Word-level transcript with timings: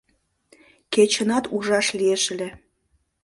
Кечынат 0.93 1.45
ужаш 1.55 1.87
лиеш 1.97 2.23
ыле 2.33 2.49